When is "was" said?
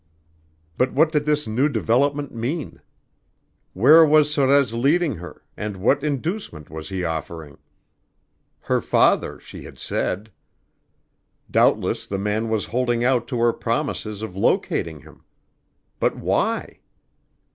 4.03-4.33, 6.71-6.89, 12.49-12.65